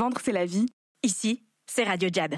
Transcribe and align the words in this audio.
Vendre, 0.00 0.16
c'est 0.24 0.32
la 0.32 0.46
vie. 0.46 0.64
Ici, 1.02 1.44
c'est 1.66 1.84
Radio 1.84 2.08
Jab. 2.10 2.34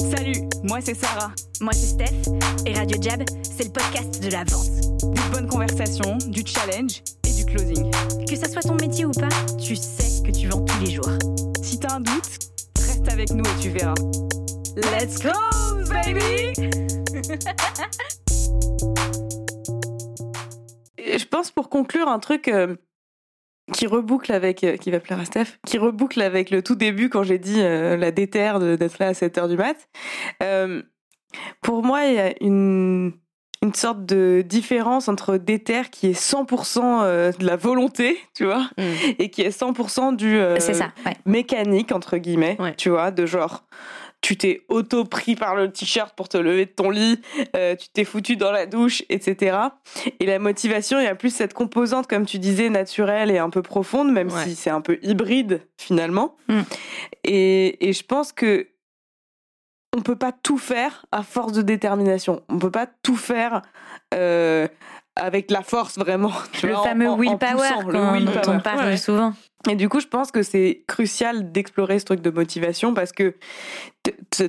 Salut, 0.00 0.48
moi 0.62 0.78
c'est 0.80 0.94
Sarah. 0.94 1.30
Moi, 1.60 1.74
c'est 1.74 1.84
Steph. 1.84 2.32
Et 2.64 2.72
Radio 2.72 2.96
Jab, 2.98 3.22
c'est 3.42 3.64
le 3.64 3.72
podcast 3.72 4.22
de 4.22 4.30
la 4.30 4.42
vente. 4.44 4.70
Des 5.02 5.30
bonnes 5.32 5.48
conversations, 5.48 6.16
du 6.28 6.42
challenge 6.46 7.02
et 7.28 7.32
du 7.34 7.44
closing. 7.44 7.90
Que 8.26 8.36
ça 8.36 8.48
soit 8.48 8.62
ton 8.62 8.76
métier 8.76 9.04
ou 9.04 9.10
pas, 9.10 9.28
tu 9.62 9.76
sais 9.76 10.22
que 10.22 10.30
tu 10.30 10.48
vends 10.48 10.64
tous 10.64 10.80
les 10.82 10.92
jours. 10.92 11.12
Si 11.62 11.78
t'as 11.78 11.96
un 11.96 12.00
doute, 12.00 12.38
reste 12.78 13.06
avec 13.12 13.32
nous 13.32 13.44
et 13.44 13.60
tu 13.60 13.68
verras. 13.68 13.92
Let's 14.76 15.18
close, 15.18 15.90
baby 15.90 16.54
je 21.18 21.24
pense 21.26 21.50
pour 21.50 21.68
conclure 21.68 22.08
un 22.08 22.18
truc 22.18 22.48
euh, 22.48 22.76
qui 23.72 23.86
reboucle 23.86 24.32
avec 24.32 24.62
euh, 24.64 24.76
qui 24.76 24.90
va 24.90 25.00
plaire 25.00 25.18
à 25.20 25.24
Steph, 25.24 25.58
qui 25.66 25.78
reboucle 25.78 26.20
avec 26.22 26.50
le 26.50 26.62
tout 26.62 26.76
début 26.76 27.08
quand 27.08 27.22
j'ai 27.24 27.38
dit 27.38 27.60
euh, 27.60 27.96
la 27.96 28.10
déterre 28.12 28.60
d'être 28.60 28.98
là 28.98 29.08
à 29.08 29.12
7h 29.12 29.48
du 29.48 29.56
mat. 29.56 29.76
Euh, 30.42 30.82
pour 31.62 31.82
moi, 31.82 32.04
il 32.06 32.14
y 32.14 32.18
a 32.20 32.32
une 32.40 33.12
une 33.62 33.72
sorte 33.74 34.04
de 34.04 34.42
différence 34.46 35.08
entre 35.08 35.38
déter 35.38 35.82
qui 35.90 36.08
est 36.08 36.12
100% 36.20 37.00
euh, 37.02 37.32
de 37.32 37.44
la 37.46 37.56
volonté, 37.56 38.18
tu 38.34 38.44
vois, 38.44 38.68
Mm. 38.78 38.82
et 39.18 39.30
qui 39.30 39.42
est 39.42 39.48
100% 39.48 40.14
du 40.14 40.36
euh, 40.38 40.60
c'est 40.60 40.74
ça, 40.74 40.92
ouais. 41.06 41.16
mécanique 41.24 41.90
entre 41.90 42.18
guillemets, 42.18 42.56
Ouais. 42.60 42.74
tu 42.76 42.90
vois, 42.90 43.10
de 43.10 43.24
genre 43.26 43.64
tu 44.22 44.36
t'es 44.36 44.62
auto 44.68 45.04
pris 45.04 45.36
par 45.36 45.54
le 45.54 45.70
t-shirt 45.70 46.14
pour 46.16 46.28
te 46.28 46.36
lever 46.36 46.64
de 46.66 46.70
ton 46.70 46.90
lit, 46.90 47.20
euh, 47.54 47.76
tu 47.76 47.88
t'es 47.90 48.04
foutu 48.04 48.36
dans 48.36 48.50
la 48.50 48.66
douche, 48.66 49.04
etc. 49.08 49.56
Et 50.18 50.26
la 50.26 50.38
motivation, 50.40 50.98
il 50.98 51.04
y 51.04 51.08
a 51.08 51.14
plus 51.14 51.30
cette 51.34 51.54
composante, 51.54 52.08
comme 52.08 52.26
tu 52.26 52.38
disais, 52.40 52.68
naturelle 52.68 53.30
et 53.30 53.38
un 53.38 53.50
peu 53.50 53.62
profonde, 53.62 54.10
même 54.10 54.30
Ouais. 54.32 54.44
si 54.44 54.56
c'est 54.56 54.70
un 54.70 54.80
peu 54.80 54.98
hybride 55.02 55.60
finalement. 55.78 56.34
Mm. 56.48 56.60
Et, 57.24 57.88
et 57.88 57.92
je 57.92 58.02
pense 58.02 58.32
que 58.32 58.68
on 59.96 60.02
peut 60.02 60.16
pas 60.16 60.32
tout 60.32 60.58
faire 60.58 61.06
à 61.12 61.22
force 61.22 61.52
de 61.52 61.62
détermination. 61.62 62.42
On 62.48 62.58
peut 62.58 62.70
pas 62.70 62.86
tout 63.02 63.16
faire 63.16 63.62
euh, 64.12 64.66
avec 65.14 65.50
la 65.50 65.62
force 65.62 65.98
vraiment. 65.98 66.32
tu 66.52 66.66
Le 66.66 66.74
vois, 66.74 66.82
fameux 66.82 67.08
willpower 67.16 67.68
le 67.86 67.92
quand- 67.92 68.20
dont 68.20 68.52
on 68.54 68.60
parle 68.60 68.86
Ouais. 68.86 68.96
souvent. 68.96 69.32
Et 69.68 69.74
du 69.76 69.88
coup, 69.88 70.00
je 70.00 70.06
pense 70.06 70.30
que 70.30 70.42
c'est 70.42 70.84
crucial 70.86 71.52
d'explorer 71.52 71.98
ce 71.98 72.04
truc 72.04 72.20
de 72.20 72.30
motivation 72.30 72.94
parce 72.94 73.12
que 73.12 73.34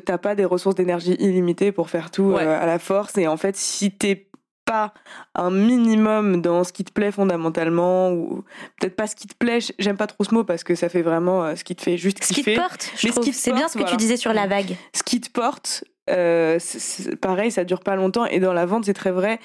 t'as 0.05 0.17
pas 0.17 0.35
des 0.35 0.45
ressources 0.45 0.75
d'énergie 0.75 1.15
illimitées 1.19 1.71
pour 1.71 1.89
faire 1.89 2.11
tout 2.11 2.23
Ouais. 2.33 2.43
euh, 2.43 2.59
à 2.61 2.65
la 2.65 2.79
force. 2.79 3.17
Et 3.17 3.27
en 3.27 3.37
fait, 3.37 3.55
si 3.55 3.91
t'es 3.91 4.27
pas 4.65 4.93
un 5.33 5.49
minimum 5.49 6.41
dans 6.41 6.65
ce 6.65 6.73
qui 6.73 6.83
te 6.83 6.91
plaît 6.91 7.11
fondamentalement 7.11 8.11
ou 8.11 8.43
peut-être 8.79 8.97
pas 8.97 9.07
ce 9.07 9.15
qui 9.15 9.25
te 9.25 9.33
plaît, 9.35 9.59
j'aime 9.79 9.95
pas 9.95 10.07
trop 10.07 10.25
ce 10.25 10.33
mot 10.35 10.43
parce 10.43 10.63
que 10.65 10.75
ça 10.75 10.89
fait 10.89 11.01
vraiment 11.01 11.45
euh, 11.45 11.55
ce 11.55 11.63
qui 11.63 11.73
te 11.75 11.81
fait 11.81 11.97
juste 11.97 12.21
Ce 12.23 12.33
qui 12.33 12.43
te 12.43 12.53
porte, 12.55 12.91
je 12.97 13.07
Mais 13.07 13.13
trouve. 13.13 13.25
C'est 13.31 13.53
bien 13.53 13.69
ce 13.69 13.77
que 13.77 13.89
tu 13.89 13.95
disais 13.95 14.17
sur 14.17 14.33
la 14.33 14.45
vague. 14.45 14.75
ce 14.93 15.03
qui 15.03 15.21
te 15.21 15.29
porte, 15.31 15.85
euh, 16.09 16.57
c'est- 16.59 16.79
c'est- 16.79 17.15
pareil, 17.15 17.49
ça 17.49 17.63
dure 17.63 17.79
pas 17.79 17.95
longtemps. 17.95 18.25
Et 18.25 18.39
dans 18.41 18.51
la 18.53 18.65
vente, 18.65 18.83
c'est 18.85 18.93
très 18.93 19.11
vrai. 19.11 19.39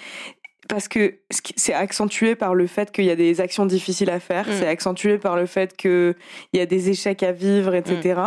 Parce 0.68 0.86
que 0.88 1.18
c'est 1.56 1.74
accentué 1.74 2.34
par 2.36 2.55
le 2.55 2.66
fait 2.66 2.92
qu'il 2.92 3.05
y 3.05 3.10
a 3.10 3.16
des 3.16 3.41
actions 3.41 3.66
difficiles 3.66 4.10
à 4.10 4.20
faire, 4.20 4.46
Mm. 4.48 4.52
c'est 4.52 4.68
accentué 4.68 5.18
par 5.18 5.36
le 5.36 5.46
fait 5.46 5.77
qu'il 5.77 6.14
y 6.52 6.60
a 6.60 6.66
des 6.66 6.88
échecs 6.88 7.22
à 7.22 7.32
vivre, 7.32 7.74
etc. 7.74 8.20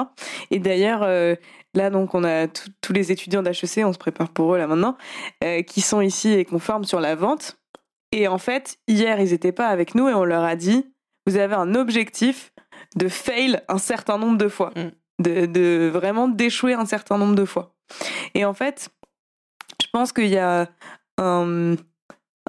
Et 0.52 0.59
d'ailleurs, 0.59 1.02
euh, 1.03 1.36
là, 1.73 1.89
donc, 1.89 2.13
on 2.13 2.23
a 2.23 2.47
tous 2.47 2.94
les 2.94 3.11
étudiants 3.11 3.41
d'HEC, 3.41 3.86
on 3.86 3.94
se 3.94 3.97
prépare 3.97 4.30
pour 4.30 4.53
eux 4.53 4.58
là 4.58 4.67
maintenant, 4.67 4.97
euh, 5.44 5.61
qui 5.61 5.81
sont 5.81 6.02
ici 6.02 6.33
et 6.33 6.44
qu'on 6.45 6.59
forme 6.59 6.83
sur 6.83 7.00
la 7.00 7.16
vente. 7.16 7.58
Et 8.11 8.28
en 8.28 8.38
fait, 8.38 8.78
hier, 8.88 9.19
ils 9.19 9.33
étaient 9.33 9.52
pas 9.53 9.67
avec 9.67 9.95
nous 9.95 10.08
et 10.09 10.13
on 10.13 10.23
leur 10.25 10.44
a 10.44 10.56
dit, 10.56 10.94
vous 11.25 11.38
avez 11.38 11.56
un 11.56 11.73
objectif 11.73 12.52
de 12.95 13.08
fail 13.08 13.61
un 13.69 13.78
certain 13.78 14.17
nombre 14.17 14.38
de 14.38 14.47
fois, 14.50 14.72
Mm. 14.75 14.91
de, 15.23 15.45
de 15.45 15.89
vraiment 15.91 16.28
d'échouer 16.28 16.73
un 16.73 16.86
certain 16.86 17.17
nombre 17.17 17.36
de 17.36 17.45
fois. 17.45 17.73
Et 18.33 18.44
en 18.45 18.53
fait, 18.53 18.89
je 19.81 19.88
pense 19.91 20.11
qu'il 20.11 20.28
y 20.28 20.38
a 20.38 20.67
un, 21.17 21.75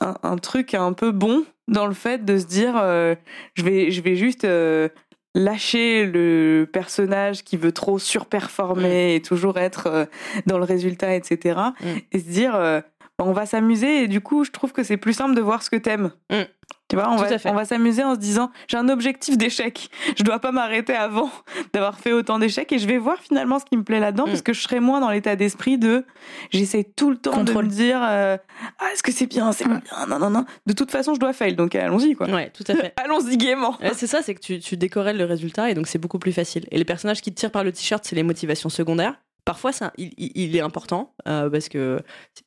un, 0.00 0.14
un 0.22 0.36
truc 0.36 0.74
un 0.74 0.92
peu 0.92 1.12
bon 1.12 1.44
dans 1.68 1.86
le 1.86 1.94
fait 1.94 2.24
de 2.24 2.38
se 2.38 2.46
dire, 2.46 2.74
euh, 2.76 3.14
je 3.54 3.64
vais, 3.64 3.90
je 3.90 4.00
vais 4.00 4.16
juste 4.16 4.44
euh, 4.44 4.88
lâcher 5.34 6.06
le 6.06 6.68
personnage 6.72 7.44
qui 7.44 7.56
veut 7.56 7.72
trop 7.72 7.98
surperformer 7.98 9.14
et 9.14 9.22
toujours 9.22 9.58
être 9.58 9.86
euh, 9.86 10.04
dans 10.46 10.58
le 10.58 10.64
résultat, 10.64 11.14
etc. 11.14 11.60
Mm. 11.80 11.86
Et 12.12 12.18
se 12.18 12.28
dire, 12.28 12.54
euh, 12.54 12.80
on 13.18 13.32
va 13.32 13.46
s'amuser 13.46 14.02
et 14.02 14.08
du 14.08 14.20
coup, 14.20 14.44
je 14.44 14.50
trouve 14.50 14.72
que 14.72 14.82
c'est 14.82 14.96
plus 14.98 15.12
simple 15.14 15.34
de 15.34 15.40
voir 15.40 15.62
ce 15.62 15.70
que 15.70 15.76
t'aimes. 15.76 16.10
Mm. 16.30 16.42
Tu 16.88 16.94
vois, 16.94 17.08
on 17.10 17.16
Tout 17.16 17.22
va, 17.24 17.50
on 17.50 17.54
va 17.54 17.64
s'amuser 17.64 18.04
en 18.04 18.14
se 18.14 18.20
disant, 18.20 18.52
j'ai 18.68 18.76
un 18.76 18.88
objectif 18.88 19.36
d'échec. 19.36 19.88
Je 20.16 20.22
dois 20.22 20.38
pas 20.38 20.52
m'arrêter 20.52 20.94
avant 20.94 21.30
d'avoir 21.72 21.98
fait 21.98 22.12
autant 22.12 22.38
d'échecs 22.38 22.70
et 22.72 22.78
je 22.78 22.86
vais 22.86 22.98
voir 22.98 23.18
finalement 23.18 23.58
ce 23.58 23.64
qui 23.64 23.76
me 23.76 23.82
plaît 23.82 23.98
là-dedans 23.98 24.24
Mm. 24.26 24.30
parce 24.30 24.42
que 24.42 24.52
je 24.52 24.60
serai 24.60 24.78
moins 24.78 25.00
dans 25.00 25.10
l'état 25.10 25.34
d'esprit 25.34 25.78
de, 25.78 26.04
j'essaie 26.50 26.84
tout 26.84 27.10
le 27.10 27.16
temps 27.16 27.32
Contrôle. 27.32 27.64
de 27.66 27.70
me 27.70 27.74
dire, 27.74 28.00
euh, 28.04 28.36
ah, 28.78 28.84
est-ce 28.92 29.02
que 29.02 29.10
c'est 29.10 29.26
bien, 29.26 29.50
c'est 29.52 29.64
pas 29.64 29.74
Mm. 29.74 29.80
bien, 29.80 30.06
non, 30.06 30.18
non, 30.20 30.30
non. 30.30 30.44
De 30.66 30.72
toute 30.74 30.90
façon, 30.92 31.14
je 31.14 31.18
dois 31.20 31.32
fail, 31.32 31.54
donc 31.56 31.74
allons-y, 31.74 32.14
quoi. 32.14 32.28
Ouais, 32.28 32.50
tout 32.50 32.64
à 32.68 32.74
fait. 32.76 32.92
Allons-y 33.04 33.36
gaiement. 33.36 33.76
Ouais, 33.80 33.92
c'est 33.94 34.06
ça, 34.06 34.22
c'est 34.22 34.34
que 34.34 34.40
tu, 34.40 34.60
tu 34.60 34.76
décorrèles 34.76 35.18
le 35.18 35.24
résultat 35.24 35.70
et 35.70 35.74
donc 35.74 35.86
c'est 35.88 35.98
beaucoup 35.98 36.18
plus 36.20 36.32
facile. 36.32 36.66
Et 36.70 36.78
les 36.78 36.84
personnages 36.84 37.20
qui 37.20 37.32
te 37.32 37.40
tirent 37.40 37.50
par 37.52 37.64
le 37.64 37.72
t-shirt, 37.72 38.04
c'est 38.06 38.14
les 38.16 38.22
motivations 38.22 38.68
secondaires. 38.68 39.14
Parfois, 39.46 39.72
ça, 39.72 39.92
il, 39.96 40.54
est 40.56 40.60
important 40.60 41.14
euh, 41.28 41.48
parce 41.48 41.68
que 41.70 42.02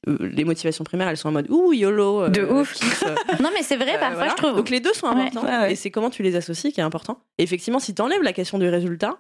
euh, 0.08 0.18
les 0.20 0.44
motivations 0.44 0.84
primaires, 0.84 1.08
elles 1.08 1.18
sont 1.18 1.30
en 1.30 1.32
mode 1.32 1.50
ouh 1.50 1.74
YOLO. 1.74 2.24
euh, 2.24 2.30
De 2.30 2.44
ouf. 2.44 2.74
kiff, 2.74 3.04
Non, 3.42 3.50
mais 3.54 3.64
c'est 3.64 3.78
vrai, 3.78 3.96
euh, 3.96 4.00
parfois, 4.00 4.16
voilà. 4.18 4.32
je 4.32 4.36
trouve. 4.36 4.56
Donc 4.58 4.70
les 4.70 4.82
deux 4.82 4.94
sont 4.94 5.08
Ouais. 5.08 5.22
importants. 5.24 5.44
Ouais, 5.48 5.58
ouais. 5.60 5.72
Et 5.72 5.76
c'est 5.76 5.90
comment 5.92 6.10
tu 6.12 6.22
les 6.24 6.36
associes 6.36 6.72
qui 6.74 6.82
est 6.82 6.84
important. 6.84 7.22
Et 7.38 7.44
effectivement, 7.44 7.80
si 7.80 7.96
tu 7.96 8.02
enlèves 8.02 8.22
la 8.22 8.34
question 8.34 8.60
du 8.60 8.68
résultat, 8.70 9.18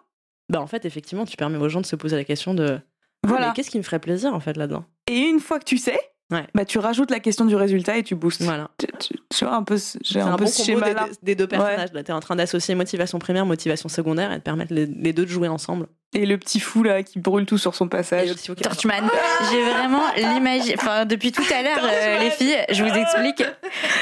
bah 0.50 0.60
en 0.62 0.68
fait, 0.68 0.84
effectivement, 0.86 1.26
tu 1.26 1.38
permets 1.38 1.58
aux 1.58 1.70
gens 1.70 1.80
de 1.82 1.86
se 1.86 1.96
poser 1.96 2.18
la 2.18 2.26
question 2.26 2.54
de 2.54 2.80
ah, 2.82 3.28
Voilà. 3.28 3.52
qu'est-ce 3.56 3.70
qui 3.70 3.78
me 3.78 3.84
ferait 3.84 4.00
plaisir 4.00 4.34
en 4.34 4.40
fait 4.42 4.58
là-dedans? 4.58 4.84
Et 5.10 5.18
une 5.20 5.40
fois 5.40 5.58
que 5.60 5.66
tu 5.66 5.78
sais, 5.78 6.00
Ouais. 6.32 6.46
bah, 6.54 6.66
tu 6.66 6.78
rajoutes 6.80 7.10
la 7.12 7.20
question 7.22 7.46
du 7.46 7.56
résultat 7.56 7.98
et 7.98 8.04
tu 8.04 8.14
boostes. 8.14 8.42
Voilà. 8.44 8.70
Tu, 8.78 8.86
tu- 9.00 9.14
tu 9.36 9.46
vois 9.46 9.56
un 9.56 9.64
peu, 9.64 9.78
ce- 9.78 9.98
j'ai 10.04 10.16
C'est 10.16 10.20
un, 10.20 10.34
un, 10.34 10.36
peu 10.38 10.44
bon 10.44 10.50
ce 10.52 10.58
combo 10.66 10.80
des, 10.82 10.86
schéma-là. 10.88 11.08
des 11.24 11.34
deux 11.36 11.48
personnages. 11.48 11.94
Là, 11.94 12.04
tu 12.04 12.12
es 12.12 12.14
en 12.14 12.20
train 12.20 12.36
d'associer 12.36 12.76
motivation 12.76 13.18
primaire, 13.20 13.46
motivation 13.48 13.90
secondaire 13.90 14.32
et 14.34 14.38
de 14.38 14.44
permettre 14.44 14.74
les, 14.74 14.86
les 14.86 15.14
deux 15.14 15.26
de 15.26 15.32
jouer 15.32 15.48
ensemble. 15.48 15.88
Et 16.16 16.26
le 16.26 16.40
petit 16.40 16.60
fou 16.60 16.82
là 16.82 17.04
qui 17.04 17.20
brûle 17.20 17.46
tout 17.46 17.60
sur 17.60 17.76
son 17.76 17.88
passage. 17.88 18.30
Torchman. 18.64 19.08
J'ai 19.52 19.62
vraiment 19.62 20.02
l'image. 20.18 20.62
Enfin, 20.76 21.06
depuis 21.06 21.32
tout 21.32 21.44
à 21.56 21.62
l'heure, 21.62 21.78
euh, 21.84 22.18
les 22.18 22.32
filles, 22.32 22.58
je 22.72 22.84
vous 22.84 22.90
explique. 22.92 23.44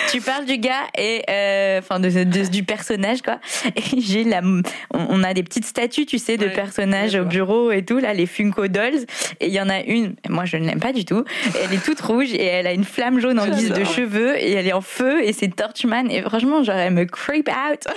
Tu 0.09 0.21
parles 0.21 0.45
du 0.45 0.57
gars 0.57 0.83
et 0.97 1.21
euh, 1.29 1.79
enfin 1.79 1.99
de, 1.99 2.09
de- 2.23 2.47
du 2.49 2.63
personnage 2.63 3.21
quoi. 3.21 3.39
Et 3.75 3.99
j'ai 3.99 4.23
la, 4.23 4.39
on, 4.41 4.63
on 4.93 5.21
a 5.21 5.33
des 5.33 5.43
petites 5.43 5.65
statues, 5.65 6.05
tu 6.05 6.17
sais, 6.17 6.37
de 6.37 6.45
Ouais. 6.45 6.53
personnages 6.53 7.15
au 7.15 7.25
bureau 7.25 7.71
et 7.73 7.83
tout 7.83 7.97
là, 7.97 8.13
les 8.13 8.25
Funko 8.25 8.69
Dolls. 8.69 9.05
Et 9.41 9.47
il 9.47 9.53
y 9.53 9.59
en 9.59 9.67
a 9.69 9.81
une, 9.81 10.15
moi 10.29 10.45
je 10.45 10.55
ne 10.55 10.65
l'aime 10.65 10.79
pas 10.79 10.93
du 10.93 11.03
tout. 11.03 11.25
Elle 11.61 11.73
est 11.73 11.83
toute 11.83 11.99
rouge 11.99 12.33
et 12.33 12.45
elle 12.45 12.67
a 12.67 12.71
une 12.71 12.85
flamme 12.85 13.19
jaune 13.19 13.37
en 13.37 13.47
guise 13.47 13.73
de 13.73 13.83
cheveux 13.83 14.37
et 14.37 14.53
elle 14.53 14.65
est 14.67 14.71
en 14.73 14.79
feu 14.79 15.21
et 15.25 15.33
c'est 15.33 15.53
Torchman. 15.53 16.09
Et 16.09 16.21
franchement, 16.21 16.63
genre 16.63 16.77
elle 16.77 16.93
me 16.93 17.03
creep 17.03 17.49
out. 17.49 17.81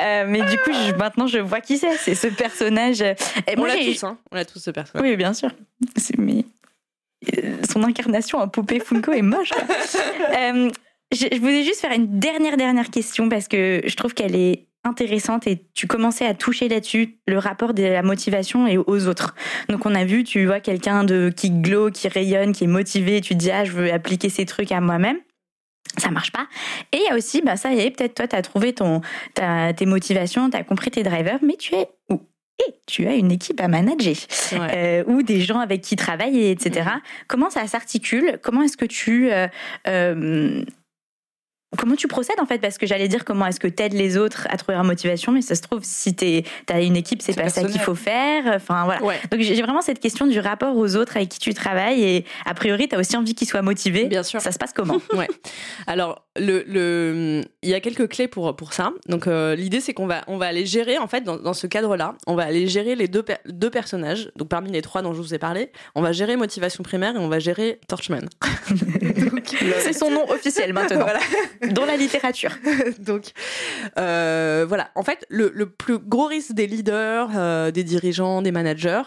Euh, 0.00 0.24
mais 0.28 0.42
du 0.42 0.56
coup, 0.58 0.70
je- 0.72 0.92
maintenant 0.94 1.26
je 1.26 1.38
vois 1.38 1.60
qui 1.60 1.76
c'est. 1.78 1.96
C'est 1.96 2.14
ce 2.14 2.28
personnage. 2.28 3.02
Et 3.46 3.54
On 3.56 3.64
l'a 3.64 3.76
tous, 3.76 4.04
hein. 4.04 4.18
On 4.30 4.36
l'a 4.36 4.44
tous 4.44 4.58
ce 4.58 4.70
personnage. 4.70 5.08
oui, 5.08 5.16
bien 5.16 5.32
sûr. 5.34 5.50
Mais 6.18 6.44
euh, 7.36 7.56
son 7.70 7.82
incarnation 7.82 8.38
en 8.38 8.48
poupée 8.48 8.80
Funko 8.80 9.12
est 9.12 9.22
moche. 9.22 9.50
Euh, 10.36 10.70
je, 11.12 11.26
je 11.32 11.38
voulais 11.38 11.64
juste 11.64 11.80
faire 11.80 11.92
une 11.92 12.18
dernière 12.18 12.56
dernière 12.56 12.90
question 12.90 13.28
parce 13.28 13.48
que 13.48 13.80
je 13.84 13.96
trouve 13.96 14.14
qu'elle 14.14 14.36
est 14.36 14.68
intéressante 14.84 15.46
et 15.46 15.64
tu 15.74 15.86
commençais 15.86 16.26
à 16.26 16.34
toucher 16.34 16.68
là-dessus 16.68 17.18
le 17.26 17.38
rapport 17.38 17.74
de 17.74 17.82
la 17.82 18.02
motivation 18.02 18.66
et 18.66 18.78
aux 18.78 19.06
autres. 19.06 19.34
Donc 19.68 19.86
on 19.86 19.94
a 19.94 20.04
vu, 20.04 20.24
tu 20.24 20.46
vois 20.46 20.60
quelqu'un 20.60 21.04
de 21.04 21.32
qui 21.34 21.50
glow, 21.50 21.90
qui 21.90 22.08
rayonne, 22.08 22.52
qui 22.52 22.64
est 22.64 22.68
motivé, 22.68 23.20
tu 23.20 23.34
te 23.34 23.38
dis 23.38 23.50
ah 23.50 23.64
je 23.64 23.72
veux 23.72 23.92
appliquer 23.92 24.28
ces 24.28 24.46
trucs 24.46 24.72
à 24.72 24.80
moi-même. 24.80 25.18
Ça 25.96 26.10
marche 26.10 26.32
pas. 26.32 26.46
Et 26.92 26.98
il 26.98 27.04
y 27.04 27.08
a 27.08 27.16
aussi, 27.16 27.40
bah 27.42 27.56
ça 27.56 27.72
y 27.72 27.80
est, 27.80 27.90
peut-être 27.90 28.14
toi, 28.14 28.28
tu 28.28 28.36
as 28.36 28.42
trouvé 28.42 28.74
ton, 28.74 29.00
tes 29.34 29.86
motivations, 29.86 30.50
tu 30.50 30.56
as 30.56 30.62
compris 30.62 30.90
tes 30.90 31.02
drivers, 31.02 31.38
mais 31.42 31.56
tu 31.56 31.74
es 31.74 31.88
où? 32.10 32.20
Et 32.66 32.74
tu 32.86 33.06
as 33.06 33.14
une 33.14 33.30
équipe 33.30 33.60
à 33.60 33.68
manager 33.68 34.14
Ouais. 34.52 34.58
euh, 34.74 35.04
ou 35.06 35.22
des 35.22 35.40
gens 35.40 35.60
avec 35.60 35.82
qui 35.82 35.94
travailler, 35.96 36.50
etc. 36.50 36.86
Mhm. 36.94 37.00
Comment 37.28 37.50
ça 37.50 37.66
s'articule? 37.66 38.38
Comment 38.42 38.62
est-ce 38.62 38.76
que 38.76 38.84
tu 38.86 39.30
euh, 39.30 39.46
euh, 39.86 40.62
Comment 41.76 41.96
tu 41.96 42.08
procèdes 42.08 42.40
en 42.40 42.46
fait? 42.46 42.58
Parce 42.60 42.78
que 42.78 42.86
j'allais 42.86 43.08
dire 43.08 43.26
comment 43.26 43.44
est-ce 43.44 43.60
que 43.60 43.68
tu 43.68 43.82
aides 43.82 43.92
les 43.92 44.16
autres 44.16 44.48
à 44.48 44.56
trouver 44.56 44.74
leur 44.76 44.84
motivation, 44.84 45.32
mais 45.32 45.42
ça 45.42 45.54
se 45.54 45.60
trouve, 45.60 45.80
si 45.84 46.16
tu 46.16 46.42
as 46.70 46.80
une 46.80 46.96
équipe, 46.96 47.20
c'est 47.20 47.36
pas 47.36 47.50
ça 47.50 47.62
qu'il 47.62 47.78
faut 47.78 47.94
faire. 47.94 48.44
Enfin 48.56 48.86
voilà. 48.86 49.02
Ouais. 49.04 49.20
Donc 49.30 49.42
j'ai 49.42 49.60
vraiment 49.60 49.82
cette 49.82 50.00
question 50.00 50.26
du 50.26 50.40
rapport 50.40 50.74
aux 50.78 50.96
autres 50.96 51.18
avec 51.18 51.28
qui 51.28 51.38
tu 51.38 51.52
travailles 51.52 52.02
et 52.02 52.24
a 52.46 52.54
priori, 52.54 52.88
tu 52.88 52.96
as 52.96 52.98
aussi 52.98 53.18
envie 53.18 53.34
qu'ils 53.34 53.48
soient 53.48 53.60
motivés. 53.60 54.06
Bien 54.06 54.22
sûr. 54.22 54.40
Ça 54.40 54.50
se 54.50 54.58
passe 54.58 54.72
comment? 54.72 54.96
Ouais. 55.14 55.28
Alors, 55.86 56.24
le, 56.38 56.64
le, 56.66 57.42
il 57.62 57.68
y 57.70 57.74
a 57.74 57.80
quelques 57.80 58.08
clés 58.08 58.28
pour, 58.28 58.54
pour 58.56 58.72
ça. 58.72 58.92
Donc, 59.08 59.26
euh, 59.26 59.54
l'idée, 59.54 59.80
c'est 59.80 59.94
qu'on 59.94 60.06
va, 60.06 60.22
on 60.26 60.36
va 60.38 60.46
aller 60.46 60.66
gérer, 60.66 60.98
en 60.98 61.06
fait, 61.08 61.22
dans, 61.22 61.36
dans 61.36 61.54
ce 61.54 61.66
cadre-là, 61.66 62.16
on 62.26 62.34
va 62.34 62.44
aller 62.44 62.66
gérer 62.66 62.94
les 62.94 63.08
deux, 63.08 63.22
per- 63.22 63.36
deux 63.46 63.70
personnages. 63.70 64.30
Donc, 64.36 64.48
parmi 64.48 64.70
les 64.70 64.82
trois 64.82 65.02
dont 65.02 65.12
je 65.14 65.20
vous 65.20 65.34
ai 65.34 65.38
parlé, 65.38 65.70
on 65.94 66.02
va 66.02 66.12
gérer 66.12 66.36
motivation 66.36 66.82
primaire 66.82 67.14
et 67.16 67.18
on 67.18 67.28
va 67.28 67.38
gérer 67.38 67.80
Torchman. 67.88 68.28
C'est 69.80 69.92
son 69.92 70.10
nom 70.10 70.28
officiel 70.30 70.72
maintenant, 70.72 71.00
Voilà. 71.00 71.20
dans 71.72 71.84
la 71.84 71.96
littérature. 71.96 72.52
Donc, 72.98 73.32
euh, 73.98 74.64
voilà. 74.68 74.90
En 74.94 75.02
fait, 75.02 75.24
le, 75.28 75.50
le 75.54 75.66
plus 75.70 75.98
gros 75.98 76.26
risque 76.26 76.52
des 76.52 76.66
leaders, 76.66 77.30
euh, 77.36 77.70
des 77.70 77.84
dirigeants, 77.84 78.42
des 78.42 78.52
managers, 78.52 79.02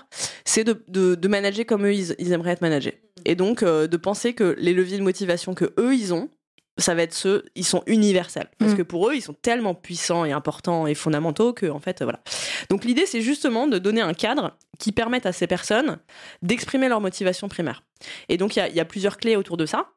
c'est 0.45 0.63
de, 0.63 0.83
de, 0.87 1.15
de 1.15 1.27
manager 1.27 1.65
comme 1.65 1.85
eux, 1.85 1.93
ils, 1.93 2.15
ils 2.19 2.31
aimeraient 2.33 2.51
être 2.51 2.61
managés. 2.61 3.01
Et 3.25 3.35
donc, 3.35 3.61
euh, 3.63 3.87
de 3.87 3.97
penser 3.97 4.33
que 4.33 4.55
les 4.57 4.73
leviers 4.73 4.97
de 4.97 5.03
motivation 5.03 5.53
que 5.53 5.73
eux, 5.79 5.93
ils 5.93 6.13
ont, 6.13 6.29
ça 6.77 6.95
va 6.95 7.03
être 7.03 7.13
ceux, 7.13 7.45
ils 7.55 7.65
sont 7.65 7.83
universels. 7.85 8.49
Parce 8.57 8.71
Mm. 8.73 8.77
que 8.77 8.81
pour 8.83 9.09
eux, 9.09 9.15
ils 9.15 9.21
sont 9.21 9.33
tellement 9.33 9.75
puissants 9.75 10.25
et 10.25 10.31
importants 10.31 10.87
et 10.87 10.95
fondamentaux 10.95 11.53
que, 11.53 11.65
en 11.67 11.79
fait, 11.79 12.01
voilà. 12.01 12.21
Donc, 12.69 12.85
l'idée, 12.85 13.05
c'est 13.05 13.21
justement 13.21 13.67
de 13.67 13.77
donner 13.77 14.01
un 14.01 14.13
cadre 14.13 14.57
qui 14.79 14.91
permette 14.91 15.25
à 15.25 15.31
ces 15.33 15.47
personnes 15.47 15.99
d'exprimer 16.41 16.87
leur 16.89 17.01
motivation 17.01 17.49
primaire. 17.49 17.83
Et 18.29 18.37
donc, 18.37 18.55
il 18.55 18.59
y 18.59 18.61
a, 18.61 18.69
il 18.69 18.75
y 18.75 18.79
a 18.79 18.85
plusieurs 18.85 19.17
clés 19.17 19.35
autour 19.35 19.57
de 19.57 19.65
ça. 19.65 19.89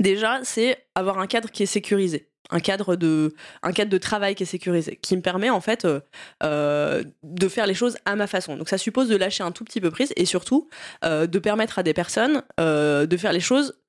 Déjà, 0.00 0.40
c'est 0.42 0.86
avoir 0.94 1.18
un 1.18 1.26
cadre 1.26 1.50
qui 1.50 1.62
est 1.62 1.66
sécurisé. 1.66 2.28
Un 2.50 2.60
cadre, 2.60 2.96
de, 2.96 3.34
un 3.62 3.72
cadre 3.72 3.90
de 3.90 3.98
travail 3.98 4.34
qui 4.34 4.42
est 4.42 4.46
sécurisé, 4.46 4.96
qui 5.00 5.16
me 5.16 5.22
permet 5.22 5.48
en 5.48 5.60
fait 5.62 5.86
euh, 5.86 6.00
euh, 6.42 7.02
de 7.22 7.48
faire 7.48 7.66
les 7.66 7.72
choses 7.72 7.96
à 8.04 8.14
ma 8.16 8.26
façon. 8.26 8.56
Donc 8.56 8.68
ça 8.68 8.76
suppose 8.76 9.08
de 9.08 9.16
lâcher 9.16 9.42
un 9.42 9.52
tout 9.52 9.64
petit 9.64 9.80
peu 9.80 9.90
prise 9.90 10.12
et 10.16 10.26
surtout 10.26 10.68
euh, 11.04 11.26
de 11.26 11.38
permettre 11.38 11.78
à 11.78 11.82
des 11.82 11.94
personnes 11.94 12.42
de 12.58 13.16
faire 13.16 13.32
les 13.32 13.40
choses 13.40 13.80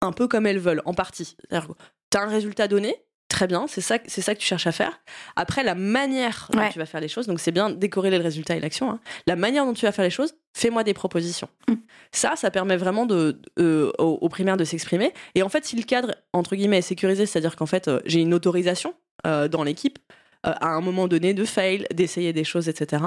un 0.00 0.12
peu 0.12 0.28
comme 0.28 0.46
elles 0.46 0.58
veulent, 0.58 0.82
en 0.84 0.94
partie. 0.94 1.36
Tu 1.50 2.18
as 2.18 2.22
un 2.22 2.26
résultat 2.28 2.68
donné, 2.68 2.94
très 3.28 3.46
bien, 3.46 3.66
c'est 3.68 3.80
ça, 3.82 3.98
c'est 4.06 4.22
ça 4.22 4.34
que 4.34 4.40
tu 4.40 4.46
cherches 4.46 4.66
à 4.66 4.72
faire. 4.72 5.00
Après, 5.36 5.62
la 5.62 5.74
manière 5.74 6.48
dont 6.52 6.58
Ouais. 6.60 6.70
tu 6.72 6.78
vas 6.78 6.86
faire 6.86 7.00
les 7.00 7.08
choses, 7.08 7.26
donc 7.26 7.40
c'est 7.40 7.52
bien 7.52 7.68
décorréler 7.70 8.16
le 8.18 8.24
résultat 8.24 8.56
et 8.56 8.60
l'action, 8.60 8.90
hein. 8.90 9.00
la 9.26 9.36
manière 9.36 9.64
dont 9.66 9.74
tu 9.74 9.84
vas 9.84 9.92
faire 9.92 10.04
les 10.04 10.10
choses, 10.10 10.34
fais-moi 10.56 10.82
des 10.84 10.94
propositions. 10.94 11.48
Mm. 11.68 11.74
Ça, 12.12 12.36
ça 12.36 12.50
permet 12.50 12.76
vraiment 12.78 13.04
de, 13.04 13.40
euh, 13.58 13.92
aux, 13.98 14.18
aux 14.22 14.28
primaires 14.30 14.56
de 14.56 14.64
s'exprimer. 14.64 15.12
Et 15.34 15.42
en 15.42 15.48
fait, 15.50 15.64
si 15.66 15.76
le 15.76 15.82
cadre, 15.82 16.14
entre 16.32 16.56
guillemets, 16.56 16.78
est 16.78 16.82
sécurisé, 16.82 17.26
c'est-à-dire 17.26 17.54
qu'en 17.56 17.66
fait, 17.66 17.88
euh, 17.88 18.00
j'ai 18.06 18.20
une 18.20 18.32
autorisation 18.32 18.94
euh, 19.26 19.46
dans 19.48 19.62
l'équipe, 19.62 19.98
euh, 20.46 20.52
à 20.60 20.68
un 20.68 20.80
moment 20.80 21.08
donné 21.08 21.34
de 21.34 21.44
fail, 21.44 21.86
d'essayer 21.92 22.32
des 22.32 22.44
choses, 22.44 22.68
etc. 22.68 23.02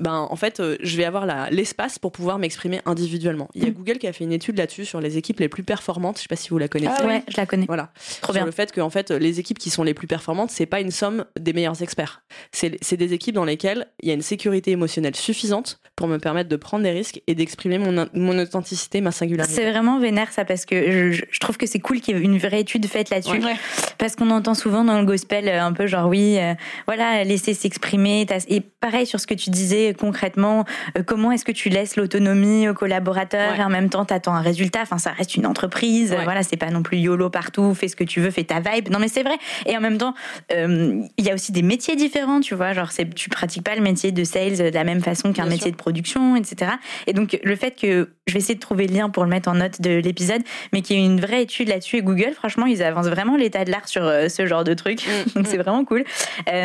Ben, 0.00 0.26
en 0.30 0.36
fait, 0.36 0.60
euh, 0.60 0.76
je 0.82 0.96
vais 0.96 1.04
avoir 1.04 1.26
l'espace 1.50 1.98
pour 1.98 2.12
pouvoir 2.12 2.38
m'exprimer 2.38 2.80
individuellement. 2.84 3.48
Il 3.54 3.62
y 3.62 3.66
a 3.66 3.70
Mm. 3.70 3.74
Google 3.74 3.98
qui 3.98 4.06
a 4.06 4.12
fait 4.12 4.24
une 4.24 4.32
étude 4.32 4.58
là-dessus 4.58 4.84
sur 4.84 5.00
les 5.00 5.16
équipes 5.16 5.40
les 5.40 5.48
plus 5.48 5.62
performantes. 5.62 6.16
Je 6.18 6.22
sais 6.22 6.28
pas 6.28 6.36
si 6.36 6.50
vous 6.50 6.58
la 6.58 6.68
connaissez. 6.68 6.94
Ah 6.98 7.06
ouais, 7.06 7.22
je 7.28 7.36
la 7.36 7.46
connais. 7.46 7.66
Voilà. 7.66 7.90
Trop 8.20 8.32
sur 8.32 8.40
bien. 8.40 8.44
le 8.44 8.50
fait 8.50 8.72
que 8.72 8.80
en 8.80 8.90
fait, 8.90 9.10
les 9.10 9.40
équipes 9.40 9.58
qui 9.58 9.70
sont 9.70 9.82
les 9.82 9.94
plus 9.94 10.06
performantes, 10.06 10.50
c'est 10.50 10.66
pas 10.66 10.80
une 10.80 10.90
somme 10.90 11.24
des 11.38 11.52
meilleurs 11.52 11.82
experts. 11.82 12.22
C'est 12.52 12.96
des 12.96 13.12
équipes 13.12 13.34
dans 13.34 13.44
lesquelles 13.44 13.86
il 14.02 14.08
y 14.08 14.10
a 14.10 14.14
une 14.14 14.22
sécurité 14.22 14.70
émotionnelle 14.70 15.16
suffisante 15.16 15.80
pour 15.96 16.08
me 16.08 16.18
permettre 16.18 16.48
de 16.48 16.56
prendre 16.56 16.84
des 16.84 16.90
risques 16.90 17.22
et 17.26 17.34
d'exprimer 17.34 17.78
mon, 17.78 18.38
authenticité, 18.38 19.00
ma 19.00 19.12
singularité. 19.12 19.54
C'est 19.54 19.70
vraiment 19.70 19.98
vénère 19.98 20.30
ça 20.32 20.44
parce 20.44 20.66
que 20.66 21.10
je, 21.12 21.38
trouve 21.40 21.56
que 21.56 21.66
c'est 21.66 21.78
cool 21.78 22.00
qu'il 22.00 22.16
y 22.16 22.20
ait 22.20 22.22
une 22.22 22.38
vraie 22.38 22.60
étude 22.60 22.86
faite 22.86 23.10
là-dessus. 23.10 23.42
Ouais. 23.42 23.56
Parce 23.98 24.14
qu'on 24.14 24.30
entend 24.30 24.54
souvent 24.54 24.84
dans 24.84 24.98
le 24.98 25.06
gospel 25.06 25.48
euh, 25.48 25.62
un 25.62 25.72
peu 25.72 25.86
genre 25.86 26.08
oui, 26.08 26.38
euh, 26.38 26.54
voilà, 26.86 27.24
laisser 27.24 27.54
s'exprimer. 27.54 28.26
Et 28.48 28.60
pareil 28.60 29.06
sur 29.06 29.20
ce 29.20 29.26
que 29.26 29.34
tu 29.34 29.50
disais 29.50 29.94
concrètement, 29.98 30.64
euh, 30.96 31.02
comment 31.04 31.32
est-ce 31.32 31.44
que 31.44 31.52
tu 31.52 31.68
laisses 31.68 31.96
l'autonomie 31.96 32.68
aux 32.68 32.74
collaborateurs 32.74 33.52
Ouais. 33.52 33.58
et 33.58 33.62
en 33.62 33.68
même 33.68 33.90
temps 33.90 34.04
t'attends 34.04 34.34
un 34.34 34.40
résultat? 34.40 34.80
Enfin, 34.82 34.98
ça 34.98 35.10
reste 35.12 35.36
une 35.36 35.46
entreprise. 35.46 36.12
Ouais. 36.12 36.24
Voilà, 36.24 36.42
c'est 36.42 36.56
pas 36.56 36.70
non 36.70 36.82
plus 36.82 36.98
YOLO 36.98 37.30
partout, 37.30 37.74
fais 37.74 37.88
ce 37.88 37.96
que 37.96 38.04
tu 38.04 38.20
veux, 38.20 38.30
fais 38.30 38.44
ta 38.44 38.60
vibe. 38.60 38.90
Non 38.90 38.98
mais 38.98 39.08
c'est 39.08 39.22
vrai. 39.22 39.36
Et 39.66 39.76
en 39.76 39.80
même 39.80 39.98
temps, 39.98 40.14
euh, 40.52 41.02
il 41.16 41.24
y 41.24 41.30
a 41.30 41.34
aussi 41.34 41.52
des 41.52 41.62
métiers 41.62 41.96
différents, 41.96 42.40
tu 42.40 42.54
vois. 42.54 42.72
Genre, 42.72 42.90
c'est, 42.92 43.12
tu 43.14 43.28
pratiques 43.28 43.64
pas 43.64 43.74
le 43.74 43.82
métier 43.82 44.12
de 44.12 44.24
sales 44.24 44.56
de 44.56 44.70
la 44.74 44.84
même 44.84 45.02
façon 45.02 45.32
qu'un 45.32 45.44
métier 45.44 45.58
sûr. 45.58 45.72
de 45.72 45.76
production, 45.76 46.36
etc. 46.36 46.72
Et 47.06 47.12
donc, 47.12 47.38
le 47.42 47.56
fait 47.56 47.72
que 47.72 48.10
je 48.26 48.32
vais 48.32 48.40
essayer 48.40 48.54
de 48.54 48.60
trouver 48.60 48.86
le 48.86 48.94
lien 48.94 49.08
pour 49.08 49.24
le 49.24 49.30
mettre 49.30 49.48
en 49.48 49.54
note 49.54 49.80
de 49.80 49.90
l'épisode, 49.90 50.42
mais 50.72 50.82
qu'il 50.82 50.98
y 50.98 51.02
ait 51.02 51.06
une 51.06 51.20
vraie 51.20 51.42
étude 51.42 51.68
là-dessus 51.68 51.96
et 51.96 52.02
Google, 52.02 52.32
franchement, 52.34 52.66
ils 52.66 52.82
avancent 52.82 53.06
vraiment 53.06 53.36
l'état 53.36 53.64
de 53.64 53.70
l'art 53.70 53.88
sur 53.88 54.04
euh, 54.04 54.28
ce 54.28 54.46
genre 54.46 54.64
de 54.64 54.74
truc. 54.74 55.06
Mm, 55.06 55.30
donc, 55.34 55.46
mm. 55.46 55.50
c'est 55.50 55.56
vraiment 55.56 55.84
cool. 55.84 56.04
Euh, 56.48 56.55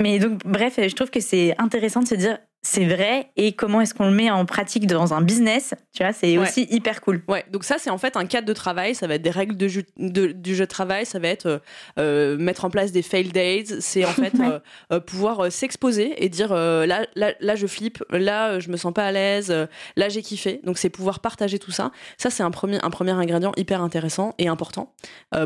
mais 0.00 0.18
donc, 0.18 0.40
bref, 0.44 0.74
je 0.78 0.94
trouve 0.94 1.10
que 1.10 1.20
c'est 1.20 1.54
intéressant 1.58 2.00
de 2.00 2.08
se 2.08 2.14
dire 2.14 2.38
c'est 2.62 2.84
vrai 2.84 3.30
et 3.36 3.52
comment 3.52 3.80
est-ce 3.80 3.94
qu'on 3.94 4.06
le 4.10 4.14
met 4.14 4.30
en 4.30 4.44
pratique 4.44 4.86
dans 4.86 5.14
un 5.14 5.22
business, 5.22 5.72
tu 5.94 6.02
vois, 6.02 6.12
c'est 6.12 6.36
Ouais. 6.36 6.46
aussi 6.46 6.66
hyper 6.70 7.00
cool. 7.00 7.22
Ouais, 7.26 7.44
donc 7.50 7.64
ça 7.64 7.76
c'est 7.78 7.88
en 7.90 7.96
fait 7.96 8.16
un 8.16 8.26
cadre 8.26 8.46
de 8.46 8.52
travail, 8.52 8.94
ça 8.94 9.06
va 9.06 9.14
être 9.14 9.22
des 9.22 9.30
règles 9.30 9.56
de 9.56 9.66
jeu, 9.66 9.82
de- 9.96 10.26
du 10.32 10.54
jeu 10.54 10.64
de 10.64 10.70
travail, 10.70 11.06
ça 11.06 11.18
va 11.18 11.28
être 11.28 11.46
euh, 11.46 11.58
euh, 11.98 12.36
mettre 12.36 12.66
en 12.66 12.70
place 12.70 12.92
des 12.92 13.00
fail 13.02 13.28
days, 13.28 13.64
c'est 13.80 14.04
en 14.04 14.08
fait 14.12 14.32
Ouais. 14.38 14.58
euh, 14.92 15.00
pouvoir 15.00 15.50
s'exposer 15.50 16.22
et 16.22 16.28
dire 16.28 16.52
euh, 16.52 16.84
là, 16.84 17.06
là, 17.14 17.32
là 17.40 17.54
je 17.56 17.66
flippe, 17.66 18.04
là 18.10 18.58
je 18.60 18.68
me 18.70 18.76
sens 18.76 18.92
pas 18.92 19.06
à 19.06 19.12
l'aise, 19.12 19.50
là 19.96 20.08
j'ai 20.10 20.20
kiffé. 20.20 20.60
Donc 20.64 20.76
c'est 20.76 20.90
pouvoir 20.90 21.20
partager 21.20 21.58
tout 21.58 21.70
ça. 21.70 21.90
Ça 22.18 22.28
c'est 22.28 22.42
un 22.42 22.50
premier, 22.50 22.78
un 22.82 22.90
premier 22.90 23.12
ingrédient 23.12 23.52
hyper 23.56 23.80
intéressant 23.82 24.34
et 24.38 24.48
important 24.48 24.92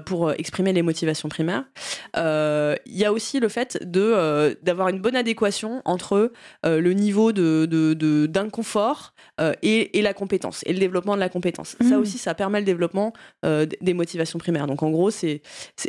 pour 0.06 0.32
exprimer 0.32 0.72
les 0.72 0.82
motivations 0.82 1.28
primaires. 1.28 1.64
Il 2.16 2.96
y 2.96 3.04
a 3.04 3.12
aussi 3.12 3.38
le 3.38 3.48
fait 3.48 3.78
d'avoir 3.84 4.88
une 4.88 5.00
bonne 5.00 5.16
adéquation 5.16 5.80
entre 5.84 6.32
le 6.64 6.92
niveau 6.92 7.03
de 7.12 7.66
de- 7.66 7.94
de- 7.94 8.26
d'inconfort 8.26 9.14
euh, 9.40 9.52
et, 9.62 9.98
et 9.98 10.02
la 10.02 10.14
compétence 10.14 10.62
et 10.66 10.72
le 10.72 10.78
développement 10.78 11.14
de 11.14 11.20
la 11.20 11.28
compétence. 11.28 11.76
Ça 11.80 11.96
Mhm. 11.96 12.00
aussi, 12.02 12.18
ça 12.18 12.34
permet 12.34 12.60
le 12.60 12.64
développement 12.66 13.12
euh, 13.44 13.66
des 13.80 13.94
motivations 13.94 14.38
primaires. 14.38 14.66
Donc 14.66 14.82
en 14.82 14.90
gros, 14.90 15.10
c'est 15.10 15.42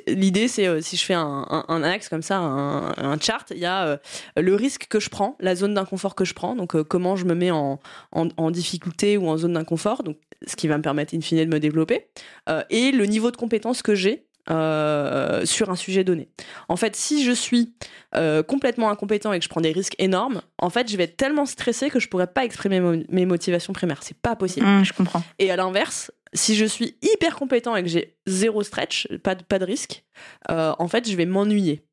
l'idée, 0.07 0.47
c'est 0.47 0.67
euh, 0.67 0.81
si 0.81 0.97
je 0.97 1.03
fais 1.05 1.13
un, 1.13 1.45
un- 1.49 1.65
un 1.67 1.83
axe 1.83 2.09
comme 2.09 2.21
ça, 2.23 2.37
un, 2.37 2.93
un 2.97 3.19
chart, 3.19 3.45
il 3.51 3.59
y 3.59 3.65
a 3.65 3.99
le 4.37 4.55
risque 4.55 4.87
que 4.89 4.99
je 4.99 5.09
prends, 5.09 5.35
la 5.39 5.55
zone 5.55 5.73
d'inconfort 5.73 6.15
que 6.15 6.25
je 6.25 6.33
prends, 6.33 6.55
donc 6.55 6.81
comment 6.83 7.15
je 7.15 7.25
me 7.25 7.35
mets 7.35 7.51
en, 7.51 7.79
en, 8.11 8.27
en 8.37 8.51
difficulté 8.51 9.17
ou 9.17 9.27
en 9.29 9.37
zone 9.37 9.53
d'inconfort, 9.53 10.03
donc 10.03 10.17
ce 10.47 10.55
qui 10.55 10.67
va 10.67 10.77
me 10.77 10.81
permettre 10.83 11.15
in 11.15 11.21
fine 11.21 11.39
de 11.39 11.45
me 11.45 11.59
développer, 11.59 12.07
euh, 12.49 12.63
et 12.69 12.91
le 12.91 13.05
niveau 13.05 13.31
de 13.31 13.37
compétence 13.37 13.81
que 13.81 13.95
j'ai. 13.95 14.24
Euh, 14.49 15.45
sur 15.45 15.69
un 15.69 15.75
sujet 15.75 16.03
donné. 16.03 16.29
En 16.69 16.75
fait, 16.75 16.95
si 16.95 17.23
je 17.23 17.31
suis 17.31 17.73
euh, 18.15 18.43
complètement 18.43 18.89
incompétent 18.89 19.33
et 19.33 19.39
que 19.39 19.43
je 19.43 19.49
prends 19.49 19.61
des 19.61 19.71
risques 19.71 19.95
énormes, 19.99 20.41
en 20.59 20.69
fait, 20.69 20.89
je 20.89 20.97
vais 20.97 21.03
être 21.03 21.17
tellement 21.17 21.45
stressé 21.45 21.89
que 21.89 21.99
je 21.99 22.07
pourrais 22.09 22.27
pas 22.27 22.45
exprimer 22.45 22.79
mo- 22.79 23.03
mes 23.09 23.25
motivations 23.25 23.73
primaires. 23.73 24.03
C'est 24.03 24.17
pas 24.17 24.35
possible. 24.35 24.65
Hum, 24.65 24.85
je 24.85 24.93
comprends. 24.93 25.23
Et 25.39 25.51
à 25.51 25.55
l'inverse, 25.55 26.11
si 26.33 26.55
je 26.55 26.65
suis 26.65 26.97
hyper 27.01 27.35
compétent 27.35 27.75
et 27.75 27.83
que 27.83 27.89
j'ai 27.89 28.17
zéro 28.27 28.63
stretch, 28.63 29.07
pas 29.23 29.35
de, 29.35 29.43
pas 29.43 29.59
de 29.59 29.65
risque, 29.65 30.03
euh, 30.51 30.73
en 30.79 30.87
fait, 30.87 31.09
je 31.09 31.15
vais 31.15 31.25
m'ennuyer. 31.25 31.85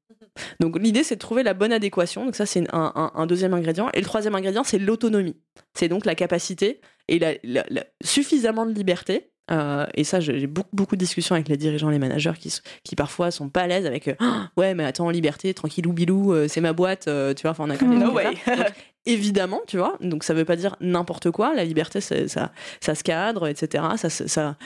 Donc 0.60 0.78
l'idée, 0.78 1.02
c'est 1.05 1.16
de 1.16 1.20
trouver 1.20 1.43
la 1.43 1.52
bonne 1.52 1.72
adéquation. 1.72 2.25
Donc 2.25 2.37
ça, 2.37 2.46
c'est 2.46 2.60
un, 2.75 2.93
un- 2.94 3.12
un 3.14 3.26
deuxième 3.26 3.52
ingrédient. 3.55 3.90
Et 3.93 3.98
le 4.00 4.06
troisième 4.06 4.34
ingrédient, 4.34 4.64
c'est 4.64 4.78
l'autonomie. 4.78 5.37
C'est 5.75 5.88
donc 5.88 6.06
la 6.06 6.14
capacité 6.14 6.81
et 7.08 7.19
la, 7.19 7.32
la- 7.44 7.66
la- 7.69 7.84
suffisamment 8.02 8.64
de 8.64 8.72
liberté. 8.72 9.31
Euh, 9.50 9.86
et 9.94 10.04
ça, 10.04 10.20
j'ai 10.20 10.46
beaucoup, 10.46 10.70
beaucoup 10.72 10.94
de 10.96 11.00
discussions 11.00 11.34
avec 11.34 11.48
les 11.48 11.56
dirigeants, 11.56 11.90
les 11.90 11.98
managers 11.98 12.32
qui, 12.38 12.52
qui 12.84 12.96
parfois 12.96 13.30
sont 13.30 13.48
pas 13.48 13.62
à 13.62 13.66
l'aise 13.66 13.86
avec 13.86 14.08
euh, 14.08 14.14
Ah, 14.20 14.50
ouais, 14.56 14.74
mais 14.74 14.84
attends, 14.84 15.10
liberté, 15.10 15.52
tranquillou 15.52 15.92
bilou, 15.92 16.32
euh, 16.32 16.46
c'est 16.48 16.60
ma 16.60 16.72
boîte, 16.72 17.04
tu 17.04 17.42
vois. 17.42 17.50
Enfin, 17.50 17.64
on 17.66 17.70
a 17.70 17.76
quand 17.76 17.86
même 17.86 17.98
No 18.02 18.12
way. 18.12 18.30
Donc, 18.46 18.72
évidemment, 19.04 19.60
tu 19.66 19.78
vois. 19.78 19.96
Donc 20.00 20.22
ça 20.22 20.32
veut 20.32 20.44
pas 20.44 20.55
dire 20.55 20.76
n'importe 20.81 21.31
quoi. 21.32 21.55
La 21.55 21.64
liberté, 21.64 22.00
ça, 22.00 22.52
ça 22.81 22.94
se 22.94 23.02
cadre, 23.02 23.48
etc. 23.48 23.84
Ça, 23.96 24.08
ça, 24.08 24.56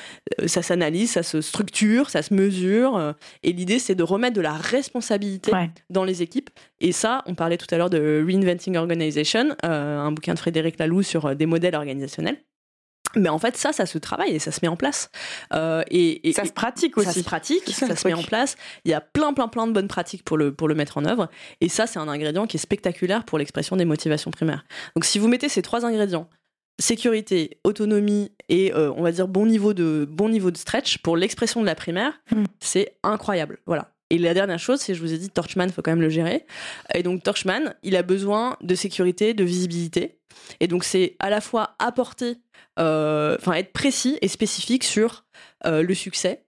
ça 0.47 0.63
s'analyse, 0.63 1.13
ça 1.13 1.23
se 1.23 1.41
structure, 1.41 2.11
ça 2.11 2.23
se 2.23 2.35
mesure. 2.35 3.15
Et 3.43 3.53
l'idée, 3.53 3.79
c'est 3.79 3.95
de 3.95 4.03
remettre 4.03 4.37
de 4.37 4.43
la 4.43 4.53
responsabilité 4.53 5.53
Ouais. 5.53 5.71
dans 5.89 6.05
les 6.05 6.23
équipes. 6.23 6.51
Et 6.81 6.93
ça, 6.93 7.23
on 7.27 7.35
parlait 7.35 7.57
tout 7.57 7.67
à 7.75 7.79
l'heure 7.79 7.89
de 7.91 8.23
Reinventing 8.27 8.77
Organization, 8.77 9.57
un 9.63 10.13
bouquin 10.13 10.35
de 10.35 10.39
Frédéric 10.39 10.79
Laloux 10.79 11.03
sur 11.03 11.35
des 11.35 11.47
modèles 11.47 11.75
organisationnels. 11.75 12.37
Mais 13.15 13.29
en 13.29 13.39
fait, 13.39 13.57
ça, 13.57 13.73
ça 13.73 13.87
se 13.87 13.99
travaille 13.99 14.35
et 14.35 14.39
ça 14.39 14.51
se 14.51 14.59
met 14.63 14.69
en 14.69 14.77
place. 14.77 15.11
Euh, 15.55 15.83
et, 15.91 16.29
et- 16.29 16.33
Ça 16.33 16.45
se 16.45 16.53
pratique 16.53 16.95
ça 16.97 17.09
aussi. 17.11 17.21
se 17.21 17.25
pratique, 17.25 17.63
ça, 17.73 17.87
ça, 17.87 17.97
se 17.97 18.07
met 18.09 18.15
en 18.15 18.23
place. 18.23 18.57
Il 18.85 18.91
y 18.91 18.95
a 18.95 19.01
plein, 19.01 19.33
plein, 19.33 19.49
plein 19.49 19.67
de 19.67 19.73
bonnes 19.73 19.89
pratiques 19.89 20.23
pour 20.25 20.37
le, 20.37 20.53
pour 20.53 20.69
le 20.69 20.75
mettre 20.75 20.99
en 20.99 21.05
œuvre. 21.07 21.29
Et 21.61 21.69
ça, 21.69 21.87
c'est 21.87 21.99
un 21.99 22.09
ingrédient 22.09 22.47
qui 22.47 22.57
est 22.57 22.61
spectaculaire 22.61 23.25
pour 23.25 23.39
l'expression 23.39 23.77
des 23.77 23.85
motivations 23.85 24.31
primaires. 24.31 24.65
Donc, 24.95 25.05
si 25.05 25.19
vous 25.19 25.29
mettez 25.29 25.49
ces 25.49 25.63
trois 25.63 25.87
ingrédients, 25.87 26.29
sécurité, 26.79 27.59
autonomie 27.65 28.33
et 28.49 28.73
euh, 28.75 28.93
on 28.97 29.03
va 29.03 29.11
dire 29.13 29.29
bon 29.29 29.47
niveau 29.47 29.73
de 29.73 30.07
bon 30.11 30.29
niveau 30.29 30.51
de 30.51 30.59
stretch 30.59 30.99
pour 30.99 31.17
l'expression 31.17 31.61
de 31.63 31.67
la 31.67 31.75
primaire, 31.75 32.13
Mm. 32.31 32.45
c'est 32.61 32.93
incroyable. 33.03 33.59
Voilà. 33.67 33.91
Et 34.11 34.19
la 34.19 34.35
dernière 34.35 34.59
chose, 34.59 34.81
c'est 34.81 34.95
je 34.95 35.01
vous 35.01 35.13
ai 35.13 35.19
dit 35.19 35.31
Torchman, 35.31 35.71
faut 35.71 35.83
quand 35.83 35.91
même 35.91 36.01
le 36.03 36.11
gérer. 36.11 36.45
Et 36.95 37.03
donc 37.03 37.23
Torchman, 37.23 37.75
il 37.83 37.97
a 37.97 38.03
besoin 38.03 38.57
de 38.63 38.75
sécurité, 38.75 39.33
de 39.35 39.43
visibilité. 39.43 40.19
Et 40.61 40.69
donc 40.69 40.85
c'est 40.85 41.17
à 41.19 41.31
la 41.31 41.41
fois 41.41 41.75
apporter, 41.79 42.37
enfin 42.79 43.55
être 43.55 43.73
précis 43.73 44.19
et 44.23 44.29
spécifique 44.29 44.85
sur 44.85 45.25
euh, 45.65 45.83
le 45.83 45.95
succès, 45.95 46.45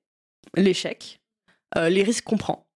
l'échec, 0.54 1.20
euh, 1.76 1.88
les 1.88 2.02
risques 2.02 2.24
qu'on 2.24 2.36
prend. 2.36 2.68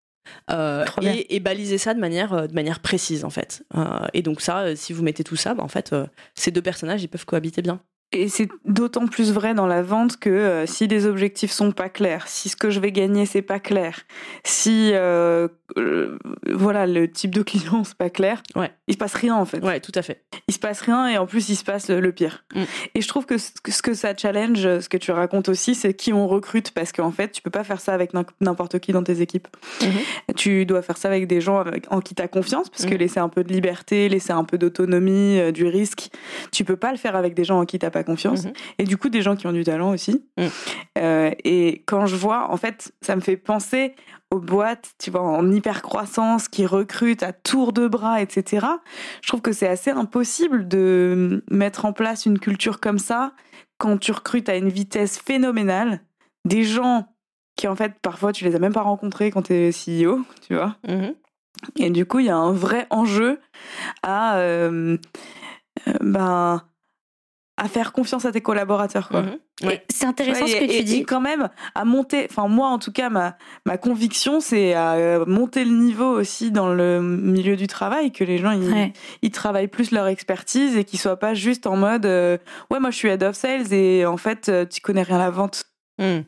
Euh, 0.51 0.85
et, 1.03 1.35
et 1.35 1.41
baliser 1.41 1.79
ça 1.79 1.95
de 1.95 2.01
manière, 2.01 2.33
euh, 2.33 2.47
de 2.47 2.55
manière 2.55 2.81
précise 2.81 3.25
en 3.25 3.31
fait. 3.31 3.65
Euh, 3.75 4.07
et 4.15 4.23
donc 4.23 4.41
ça, 4.41 4.61
euh, 4.61 4.77
si 4.77 4.93
vous 4.93 5.03
mettez 5.03 5.25
tout 5.25 5.37
ça, 5.37 5.55
bah, 5.55 5.63
en 5.65 5.69
fait, 5.69 5.93
euh, 5.93 6.07
ces 6.35 6.51
deux 6.51 6.63
personnages, 6.63 7.03
ils 7.03 7.09
peuvent 7.09 7.27
cohabiter 7.27 7.61
bien. 7.61 7.83
Et 8.13 8.29
c'est 8.29 8.49
d'autant 8.67 9.07
plus 9.07 9.33
vrai 9.33 9.55
dans 9.55 9.67
la 9.67 9.83
vente 9.83 10.19
que 10.19 10.29
euh, 10.31 10.67
si 10.67 10.87
les 10.87 11.07
objectifs 11.07 11.51
sont 11.51 11.73
pas 11.73 11.89
clairs, 11.89 12.29
si 12.29 12.49
ce 12.51 12.57
que 12.57 12.69
je 12.71 12.79
vais 12.79 12.93
gagner 12.93 13.25
c'est 13.27 13.41
pas 13.43 13.59
clair, 13.59 14.01
si 14.45 14.91
euh, 14.93 15.49
euh, 15.79 16.19
voilà 16.51 16.87
le 16.87 17.11
type 17.11 17.35
de 17.35 17.43
client 17.43 17.85
c'est 17.85 17.97
pas 17.97 18.11
clair, 18.11 18.43
Ouais. 18.55 18.71
il 18.87 18.95
se 18.95 18.99
passe 18.99 19.15
rien 19.15 19.35
en 19.35 19.47
fait. 19.47 19.65
Ouais, 19.65 19.81
tout 19.81 19.93
à 19.95 20.03
fait. 20.03 20.25
Il 20.49 20.53
se 20.55 20.59
passe 20.59 20.83
rien 20.83 21.09
et 21.09 21.17
en 21.17 21.27
plus 21.27 21.49
il 21.49 21.57
se 21.57 21.65
passe 21.65 21.89
le, 21.89 22.13
pire. 22.13 22.45
Mm. 22.55 22.63
Et 22.95 23.01
je 23.01 23.09
trouve 23.09 23.25
que 23.25 23.39
ce, 23.39 23.51
que 23.83 23.95
ça 23.95 24.15
challenge, 24.17 24.61
ce 24.81 24.89
que 24.89 24.99
tu 24.99 25.11
racontes 25.11 25.49
aussi, 25.49 25.75
c'est 25.75 25.95
qui 25.95 26.13
on 26.13 26.29
recrute 26.29 26.73
parce 26.73 26.93
qu'en 26.93 27.11
fait 27.13 27.33
tu 27.33 27.41
peux 27.41 27.51
pas 27.51 27.65
faire 27.65 27.81
ça 27.81 27.95
avec 27.95 28.13
n'im- 28.13 28.27
n'importe 28.43 28.79
qui 28.79 28.93
dans 28.93 29.03
tes 29.03 29.23
équipes. 29.23 29.49
Mhm. 29.81 30.35
Tu 30.37 30.67
dois 30.67 30.83
faire 30.83 30.99
ça 30.99 31.09
avec 31.09 31.27
des 31.27 31.41
gens 31.41 31.59
avec- 31.61 31.91
en 31.91 32.01
qui 32.01 32.15
as 32.21 32.29
confiance 32.29 32.69
parce 32.69 32.85
que 32.85 32.93
Mhm. 32.93 32.99
laisser 33.01 33.21
un 33.21 33.29
peu 33.31 33.43
de 33.43 33.53
liberté, 33.53 34.09
laisser 34.11 34.33
un 34.33 34.45
peu 34.45 34.59
d'autonomie, 34.59 35.51
du 35.53 35.65
risque, 35.67 36.11
tu 36.51 36.65
peux 36.65 36.77
pas 36.77 36.91
le 36.93 36.99
faire 36.99 37.17
avec 37.17 37.33
des 37.35 37.45
gens 37.45 37.61
en 37.61 37.65
qui 37.65 37.79
t'as 37.79 37.91
pas 37.91 38.02
confiance. 38.03 38.45
Mhm. 38.45 38.53
Et 38.79 38.85
du 38.85 38.97
coup, 38.97 39.09
des 39.09 39.23
gens 39.23 39.37
qui 39.37 39.47
ont 39.47 39.53
du 39.53 39.65
talent 39.65 39.91
aussi. 39.91 40.25
Mm. 40.39 40.47
Euh, 40.99 41.31
et 41.45 41.83
quand 41.87 42.07
je 42.07 42.17
vois, 42.17 42.51
en 42.51 42.57
fait, 42.57 42.93
ça 43.01 43.17
me 43.17 43.21
fait 43.21 43.37
penser 43.37 43.95
aux 44.31 44.41
boîtes, 44.41 44.93
tu 44.99 45.11
vois, 45.11 45.23
en 45.23 45.51
hyper 45.51 45.83
croissance, 45.83 46.49
qui 46.49 46.65
recrutent 46.67 47.23
à 47.23 47.33
tour 47.33 47.73
de 47.73 47.87
bras, 47.87 48.23
etc. 48.23 48.67
Je 49.23 49.29
trouve 49.29 49.43
que 49.43 49.53
c'est 49.53 49.69
assez 49.69 49.91
impossible 49.91 50.69
de 50.69 51.45
mettre 51.51 51.85
en 51.85 51.93
place 51.93 52.25
une 52.27 52.39
culture 52.39 52.81
comme 52.81 52.99
ça 52.99 53.33
quand 53.79 53.99
tu 53.99 54.13
recrutes 54.13 54.49
à 54.49 54.57
une 54.57 54.69
vitesse 54.69 55.19
phénoménale 55.19 56.01
des 56.45 56.65
gens 56.65 57.09
qui, 57.57 57.69
en 57.69 57.77
fait, 57.77 57.95
parfois, 58.01 58.33
tu 58.33 58.45
les 58.45 58.55
as 58.55 58.59
même 58.59 58.73
pas 58.73 58.83
rencontrés 58.83 59.31
quand 59.31 59.43
tu 59.43 59.53
es 59.53 59.71
CEO, 59.71 60.21
tu 60.47 60.55
vois. 60.55 60.77
Mhm. 60.89 61.15
Et 61.77 61.91
du 61.91 62.07
coup, 62.07 62.19
il 62.19 62.27
y 62.27 62.31
a 62.31 62.37
un 62.37 62.53
vrai 62.53 62.87
enjeu 62.91 63.41
à, 64.03 64.37
euh, 64.39 64.97
euh, 65.89 65.93
ben, 66.01 66.63
à 67.59 67.69
faire 67.69 67.93
confiance 67.93 68.25
à 68.25 68.33
tes 68.33 68.41
collaborateurs. 68.41 69.09
Quoi. 69.09 69.23
Mhm. 69.23 69.39
Ouais. 69.65 69.85
C'est 69.91 70.07
intéressant 70.07 70.45
Ouais, 70.47 70.51
ce 70.51 70.57
et- 70.57 70.67
que 70.67 70.73
et- 70.73 70.79
tu 70.79 70.85
dis. 70.85 70.97
Et 70.99 71.05
quand 71.05 71.21
même, 71.21 71.49
à 71.75 71.85
monter, 71.85 72.27
enfin 72.29 72.49
moi 72.49 72.69
en 72.69 72.79
tout 72.79 72.91
cas, 72.93 73.11
ma, 73.11 73.37
ma 73.67 73.77
conviction, 73.77 74.41
c'est 74.41 74.73
à 74.75 74.93
euh, 74.95 75.25
monter 75.27 75.65
le 75.65 75.71
niveau 75.73 76.07
aussi 76.19 76.51
dans 76.51 76.69
le 76.73 77.01
milieu 77.01 77.55
du 77.57 77.67
travail, 77.67 78.11
que 78.11 78.25
les 78.25 78.39
gens, 78.39 78.53
ils, 78.53 78.73
Ouais. 78.73 78.93
ils 79.21 79.31
travaillent 79.31 79.69
plus 79.69 79.91
leur 79.93 80.07
expertise 80.07 80.77
et 80.77 80.85
qu'ils 80.85 80.99
soient 80.99 81.19
pas 81.19 81.35
juste 81.35 81.67
en 81.67 81.77
mode, 81.77 82.07
euh, 82.07 82.39
ouais, 82.71 82.81
moi 82.81 82.91
je 82.91 82.97
suis 82.97 83.09
head 83.09 83.23
of 83.23 83.37
sales 83.37 83.73
et 83.73 84.07
en 84.07 84.17
fait, 84.17 84.49
euh, 84.49 84.65
tu 84.65 84.81
connais 84.81 85.03
rien 85.03 85.17
à 85.17 85.19
la 85.21 85.31
vente. 85.31 85.65
Hmm. 85.99 86.21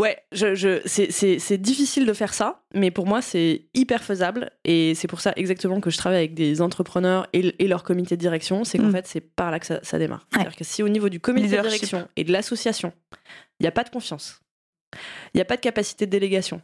Ouais, 0.00 0.16
je, 0.30 0.54
je, 0.54 0.80
c'est, 0.86 1.58
difficile 1.58 2.06
de 2.06 2.12
faire 2.12 2.32
ça, 2.32 2.62
mais 2.72 2.92
pour 2.92 3.06
moi, 3.06 3.20
c'est 3.20 3.62
hyper 3.74 4.04
faisable. 4.04 4.50
Et 4.64 4.94
c'est 4.94 5.08
pour 5.08 5.20
ça 5.20 5.32
exactement 5.34 5.80
que 5.80 5.90
je 5.90 5.98
travaille 5.98 6.18
avec 6.18 6.34
des 6.34 6.62
entrepreneurs 6.62 7.26
et, 7.32 7.52
et 7.62 7.66
leur 7.66 7.82
comité 7.82 8.16
de 8.16 8.20
direction. 8.20 8.62
C'est 8.62 8.78
qu'en 8.78 8.84
Mm. 8.88 8.92
fait, 8.92 9.06
c'est 9.08 9.20
par 9.20 9.50
là 9.50 9.58
que 9.58 9.66
ça, 9.66 9.80
ça 9.82 9.98
démarre. 9.98 10.26
C'est-à-dire 10.32 10.54
que 10.54 10.62
si 10.64 10.84
au 10.84 10.88
niveau 10.88 11.08
du 11.08 11.18
comité 11.18 11.48
de 11.48 11.62
direction 11.62 12.06
et 12.16 12.22
de 12.22 12.30
l'association, 12.30 12.92
il 13.58 13.64
n'y 13.64 13.66
a 13.68 13.72
pas 13.72 13.82
de 13.82 13.90
confiance, 13.90 14.40
il 15.34 15.38
n'y 15.38 15.40
a 15.40 15.44
pas 15.44 15.56
de 15.56 15.60
capacité 15.62 16.06
de 16.06 16.10
délégation, 16.12 16.62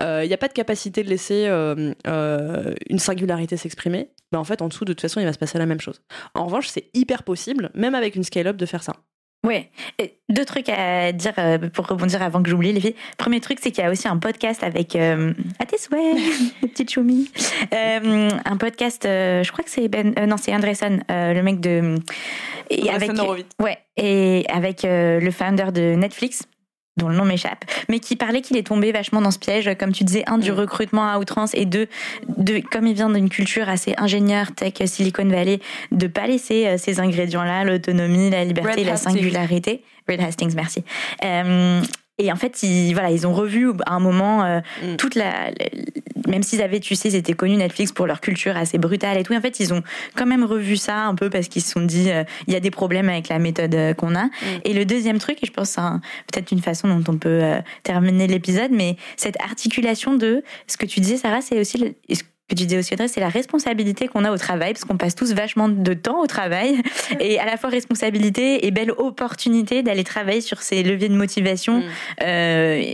euh, 0.00 0.22
il 0.24 0.28
n'y 0.28 0.34
a 0.34 0.38
pas 0.38 0.48
de 0.48 0.54
capacité 0.54 1.02
de 1.02 1.10
laisser 1.10 1.46
euh, 1.48 1.92
euh, 2.06 2.72
une 2.88 2.98
singularité 2.98 3.58
s'exprimer, 3.58 4.10
ben 4.32 4.38
en 4.38 4.44
fait, 4.44 4.62
en 4.62 4.68
dessous, 4.68 4.84
de 4.86 4.94
toute 4.94 5.02
façon, 5.02 5.20
il 5.20 5.26
va 5.26 5.32
se 5.34 5.38
passer 5.38 5.58
la 5.58 5.66
même 5.66 5.80
chose. 5.80 6.00
En 6.34 6.46
revanche, 6.46 6.68
c'est 6.68 6.88
hyper 6.94 7.22
possible, 7.22 7.70
même 7.74 7.94
avec 7.94 8.16
une 8.16 8.24
scale-up, 8.24 8.56
de 8.56 8.64
faire 8.66 8.82
ça. 8.82 8.94
Ouais. 9.44 9.70
Et 9.98 10.18
deux 10.28 10.44
trucs 10.44 10.68
à 10.68 11.12
dire 11.12 11.32
euh, 11.38 11.58
pour 11.72 11.86
rebondir 11.86 12.20
avant 12.22 12.42
que 12.42 12.50
j'oublie 12.50 12.72
les 12.72 12.80
filles. 12.80 12.96
Premier 13.16 13.40
truc, 13.40 13.58
c'est 13.62 13.70
qu'il 13.70 13.84
y 13.84 13.86
a 13.86 13.90
aussi 13.90 14.08
un 14.08 14.16
podcast 14.16 14.64
avec 14.64 14.96
euh, 14.96 15.32
à 15.60 15.66
tes 15.66 15.78
souhaits, 15.78 16.16
les 16.62 16.68
petites 16.68 16.90
choumis. 16.92 17.30
Euh, 17.72 18.28
un 18.44 18.56
podcast, 18.56 19.04
euh, 19.06 19.44
je 19.44 19.52
crois 19.52 19.62
que 19.64 19.70
c'est 19.70 19.86
Ben, 19.88 20.14
euh, 20.18 20.26
non 20.26 20.36
c'est 20.36 20.54
Andresson, 20.54 20.98
le 21.08 21.40
mec 21.42 21.60
de 21.60 21.94
et 22.70 22.90
avec 22.90 23.16
Horowitz. 23.16 23.46
ouais 23.62 23.78
et 23.96 24.44
avec 24.48 24.80
le 24.84 25.30
founder 25.30 25.70
de 25.72 25.94
Netflix 25.94 26.42
dont 26.96 27.08
le 27.08 27.16
nom 27.16 27.24
m'échappe, 27.24 27.64
mais 27.88 27.98
qui 28.00 28.16
parlait 28.16 28.40
qu'il 28.40 28.56
est 28.56 28.66
tombé 28.66 28.90
vachement 28.92 29.20
dans 29.20 29.30
ce 29.30 29.38
piège, 29.38 29.70
comme 29.78 29.92
tu 29.92 30.04
disais, 30.04 30.24
un, 30.26 30.38
du 30.38 30.50
Mm. 30.50 30.54
recrutement 30.54 31.08
à 31.08 31.18
outrance, 31.18 31.50
et 31.54 31.64
deux, 31.66 31.88
de, 32.36 32.60
comme 32.70 32.86
il 32.86 32.94
vient 32.94 33.10
d'une 33.10 33.28
culture 33.28 33.68
assez 33.68 33.94
ingénieur, 33.98 34.52
tech, 34.52 34.72
Silicon 34.86 35.26
Valley, 35.28 35.60
de 35.92 36.06
pas 36.06 36.26
laisser 36.26 36.66
euh, 36.66 36.78
ces 36.78 37.00
ingrédients-là, 37.00 37.64
l'autonomie, 37.64 38.30
la 38.30 38.44
liberté, 38.44 38.80
Red 38.80 38.86
la 38.86 38.92
Hastings. 38.94 39.12
singularité. 39.12 39.82
Red 40.08 40.20
Hastings, 40.20 40.54
merci. 40.54 40.84
Euh, 41.24 41.80
et 42.18 42.32
en 42.32 42.36
fait, 42.36 42.62
ils, 42.62 42.92
voilà, 42.94 43.10
ils 43.10 43.26
ont 43.26 43.34
revu 43.34 43.70
à 43.84 43.94
un 43.94 44.00
moment 44.00 44.44
euh, 44.44 44.60
Mm. 44.82 44.96
toute 44.96 45.14
la, 45.14 45.50
la- 45.50 45.66
même 46.28 46.42
s'ils 46.42 46.62
avaient, 46.62 46.80
tu 46.80 46.94
sais, 46.96 47.08
ils 47.10 47.14
étaient 47.14 47.34
connus 47.34 47.56
Netflix 47.56 47.92
pour 47.92 48.06
leur 48.06 48.20
culture 48.20 48.56
assez 48.56 48.78
brutale 48.78 49.16
et 49.18 49.22
tout. 49.22 49.34
En 49.34 49.40
fait, 49.40 49.60
ils 49.60 49.72
ont 49.74 49.82
quand 50.16 50.26
même 50.26 50.44
revu 50.44 50.76
ça 50.76 51.02
un 51.04 51.14
peu 51.14 51.30
parce 51.30 51.48
qu'ils 51.48 51.62
se 51.62 51.70
sont 51.72 51.82
dit, 51.82 52.10
euh, 52.10 52.24
il 52.46 52.52
y 52.52 52.56
a 52.56 52.60
des 52.60 52.70
problèmes 52.70 53.08
avec 53.08 53.28
la 53.28 53.38
méthode 53.38 53.74
euh, 53.74 53.94
qu'on 53.94 54.14
a. 54.16 54.28
Et 54.64 54.72
le 54.72 54.84
deuxième 54.84 55.18
truc, 55.18 55.38
et 55.42 55.46
je 55.46 55.52
pense 55.52 55.70
c'est 55.70 55.80
un- 55.80 56.00
peut-être 56.32 56.50
une 56.52 56.62
façon 56.62 56.88
dont 56.88 57.12
on 57.12 57.16
peut 57.18 57.28
euh, 57.42 57.60
terminer 57.82 58.26
l'épisode, 58.26 58.70
mais 58.72 58.96
cette 59.16 59.40
articulation 59.40 60.14
de 60.14 60.42
ce 60.66 60.76
que 60.76 60.86
tu 60.86 61.00
disais, 61.00 61.16
Sarah, 61.18 61.40
c'est 61.42 61.60
aussi 61.60 61.78
le- 61.78 61.94
que 62.48 62.54
tu 62.54 62.64
disais 62.66 62.78
aussi, 62.78 62.94
Audrey, 62.94 63.08
c'est 63.08 63.20
la 63.20 63.28
responsabilité 63.28 64.06
qu'on 64.08 64.24
a 64.24 64.30
au 64.30 64.36
travail, 64.38 64.72
parce 64.72 64.84
qu'on 64.84 64.96
passe 64.96 65.14
tous 65.14 65.32
vachement 65.34 65.68
de 65.68 65.94
temps 65.94 66.20
au 66.20 66.26
travail, 66.26 66.80
et 67.20 67.38
à 67.40 67.44
la 67.46 67.56
fois 67.56 67.70
responsabilité 67.70 68.66
et 68.66 68.70
belle 68.70 68.92
opportunité 68.92 69.82
d'aller 69.82 70.04
travailler 70.04 70.40
sur 70.40 70.62
ces 70.62 70.82
leviers 70.82 71.08
de 71.08 71.16
motivation 71.16 71.80
Mm. 71.80 71.82
euh, 72.22 72.92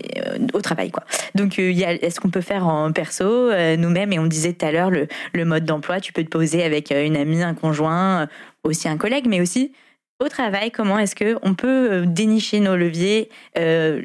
au 0.55 0.61
travail, 0.61 0.91
quoi. 0.91 1.05
Donc, 1.35 1.59
euh, 1.59 1.71
il 1.71 1.79
y 1.79 1.85
a 1.85 1.93
est-ce 1.93 2.21
qu'on 2.21 2.31
peut 2.31 2.41
faire 2.41 2.67
en 2.67 2.93
perso, 2.93 3.25
euh, 3.25 3.77
nous-mêmes, 3.77 4.13
et 4.13 4.19
on 4.19 4.27
disait 4.27 4.53
tout 4.55 4.65
à 4.65 4.73
l'heure, 4.73 4.91
le, 4.91 5.07
le 5.33 5.45
mode 5.45 5.65
d'emploi, 5.65 6.01
tu 6.01 6.13
peux 6.13 6.25
te 6.25 6.29
poser 6.31 6.63
avec 6.65 6.91
une 6.91 7.17
amie, 7.17 7.43
un 7.43 7.55
conjoint, 7.55 8.29
aussi 8.65 8.89
un 8.89 8.97
collègue, 8.97 9.27
mais 9.29 9.41
aussi 9.41 9.73
au 10.21 10.29
travail, 10.29 10.71
comment 10.71 10.99
est-ce 10.99 11.15
que 11.15 11.37
on 11.43 11.55
peut 11.55 12.05
dénicher 12.07 12.61
nos 12.61 12.77
leviers, 12.77 13.29
euh, 13.59 14.03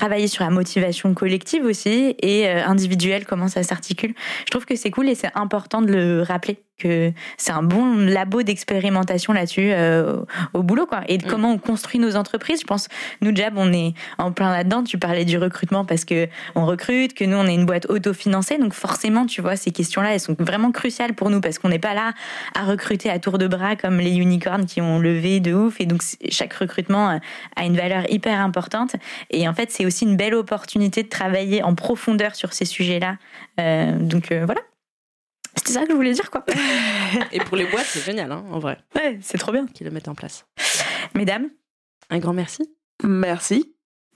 travailler 0.00 0.28
sur 0.28 0.44
la 0.44 0.50
motivation 0.50 1.12
collective 1.12 1.62
aussi 1.66 2.16
et 2.22 2.48
euh, 2.48 2.64
individuelle, 2.64 3.26
comment 3.26 3.48
ça 3.48 3.62
s'articule. 3.62 4.14
Je 4.46 4.50
trouve 4.50 4.64
que 4.64 4.74
c'est 4.74 4.90
cool 4.90 5.10
et 5.10 5.14
c'est 5.14 5.30
important 5.34 5.82
de 5.82 5.92
le 5.92 6.22
rappeler 6.22 6.56
que 6.80 7.12
c'est 7.36 7.52
un 7.52 7.62
bon 7.62 7.96
labo 7.96 8.42
d'expérimentation 8.42 9.32
là-dessus 9.32 9.70
euh, 9.72 10.16
au, 10.54 10.62
boulot 10.62 10.86
quoi 10.86 11.02
et 11.08 11.18
de 11.18 11.26
Mm. 11.26 11.30
comment 11.30 11.52
on 11.52 11.58
construit 11.58 12.00
nos 12.00 12.16
entreprises. 12.16 12.60
Je 12.60 12.66
pense 12.66 12.88
nous 13.20 13.34
Jab 13.34 13.54
on 13.56 13.72
est 13.72 13.94
en 14.18 14.32
plein 14.32 14.50
là-dedans. 14.50 14.82
Tu 14.82 14.98
parlais 14.98 15.24
du 15.24 15.38
recrutement 15.38 15.84
parce 15.84 16.04
que 16.04 16.28
on 16.54 16.66
recrute, 16.66 17.14
que 17.14 17.24
nous 17.24 17.36
on 17.36 17.46
est 17.46 17.54
une 17.54 17.66
boîte 17.66 17.86
autofinancée 17.88 18.58
donc 18.58 18.72
forcément 18.72 19.26
tu 19.26 19.40
vois 19.40 19.56
ces 19.56 19.70
questions-là 19.70 20.14
elles 20.14 20.20
sont 20.20 20.36
vraiment 20.38 20.72
cruciales 20.72 21.14
pour 21.14 21.30
nous 21.30 21.40
parce 21.40 21.58
qu'on 21.58 21.68
n'est 21.68 21.78
pas 21.78 21.94
là 21.94 22.12
à 22.54 22.64
recruter 22.64 23.10
à 23.10 23.18
tour 23.18 23.38
de 23.38 23.46
bras 23.46 23.76
comme 23.76 23.98
les 23.98 24.16
unicorns 24.16 24.66
qui 24.66 24.80
ont 24.80 24.98
levé 24.98 25.40
de 25.40 25.52
ouf 25.54 25.80
et 25.80 25.86
donc 25.86 26.02
chaque 26.30 26.52
recrutement 26.54 27.10
euh, 27.10 27.18
a 27.56 27.64
une 27.64 27.76
valeur 27.76 28.10
hyper 28.10 28.40
importante 28.40 28.96
et 29.30 29.48
en 29.48 29.54
fait 29.54 29.70
c'est 29.70 29.86
aussi 29.86 30.04
une 30.04 30.16
belle 30.16 30.34
opportunité 30.34 31.02
de 31.02 31.08
travailler 31.08 31.62
en 31.62 31.74
profondeur 31.74 32.34
sur 32.34 32.52
ces 32.52 32.64
sujets-là. 32.64 33.16
Euh, 33.58 33.98
donc 33.98 34.32
euh, 34.32 34.44
voilà. 34.44 34.60
C'était 35.56 35.72
ça 35.72 35.82
que 35.84 35.90
je 35.90 35.96
voulais 35.96 36.12
dire 36.12 36.30
quoi. 36.30 36.44
Et 37.32 37.38
pour 37.40 37.56
les 37.56 37.66
boîtes, 37.66 37.86
c'est 37.86 38.04
génial, 38.04 38.30
hein, 38.32 38.44
en 38.50 38.58
vrai, 38.58 38.78
Ouais, 38.94 39.18
c'est 39.20 39.38
trop 39.38 39.52
bien. 39.52 39.66
qu'ils 39.66 39.86
le 39.86 39.92
mettent 39.92 40.08
en 40.08 40.14
place. 40.14 40.46
Mesdames, 41.14 41.48
Un 42.10 42.18
grand 42.18 42.32
merci. 42.32 42.62
Merci. 43.02 43.74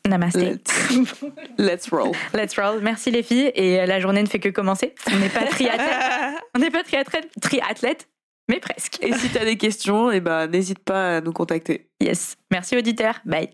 namaste. 0.08 0.36
Let's, 0.36 1.24
let's 1.58 1.88
roll. 1.90 2.12
Let's 2.34 2.58
roll. 2.58 2.80
Merci 2.82 3.10
les 3.10 3.22
filles. 3.22 3.50
Et 3.54 3.80
euh, 3.80 3.86
la 3.86 4.00
journée 4.00 4.22
ne 4.22 4.28
fait 4.28 4.40
que 4.40 4.48
commencer. 4.50 4.94
On 5.12 5.16
n'est 5.18 5.28
pas 5.28 5.44
triathlète, 5.46 6.40
on 6.54 6.58
n'est 6.58 6.70
pas 6.70 6.82
triathlète, 6.84 7.30
triathlète, 7.40 8.08
mais 8.48 8.60
presque. 8.60 8.98
Et 9.02 9.12
si 9.14 9.28
t'as 9.30 9.44
des 9.44 9.56
questions, 9.56 10.10
eh 10.10 10.20
ben, 10.20 10.46
n'hésite 10.46 10.80
pas 10.80 11.16
à 11.16 11.20
nous 11.20 11.32
contacter. 11.32 11.88
Yes. 12.00 12.36
Merci 12.50 12.76
auditeurs. 12.76 13.20
Bye. 13.24 13.48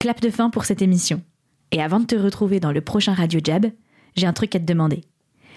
Clap 0.00 0.20
de 0.20 0.30
fin 0.30 0.50
pour 0.50 0.64
cette 0.66 0.82
émission. 0.82 1.22
Et 1.70 1.82
avant 1.82 2.00
de 2.00 2.06
te 2.06 2.16
retrouver 2.16 2.60
dans 2.60 2.72
le 2.72 2.80
prochain 2.82 3.14
Radio 3.14 3.40
Jab, 3.42 3.66
j'ai 4.16 4.26
un 4.26 4.32
truc 4.34 4.54
à 4.54 4.58
te 4.58 4.64
demander. 4.64 5.00